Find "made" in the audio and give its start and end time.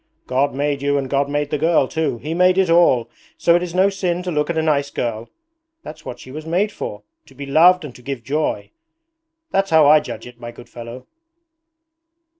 0.55-0.81, 1.29-1.51, 2.33-2.57, 6.43-6.71